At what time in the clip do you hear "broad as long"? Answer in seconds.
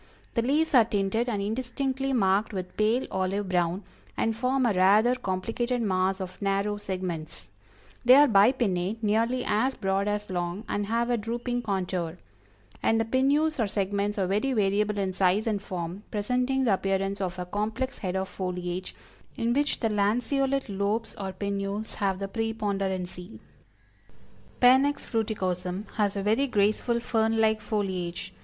9.75-10.63